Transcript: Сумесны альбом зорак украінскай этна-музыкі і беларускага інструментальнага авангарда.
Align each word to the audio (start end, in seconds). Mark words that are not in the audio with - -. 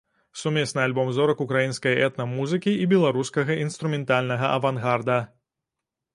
Сумесны 0.43 0.79
альбом 0.83 1.11
зорак 1.17 1.43
украінскай 1.45 1.99
этна-музыкі 2.07 2.73
і 2.87 2.89
беларускага 2.95 3.59
інструментальнага 3.67 4.53
авангарда. 4.57 5.21